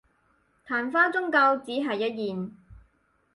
[0.65, 2.53] 曇花終究只係一現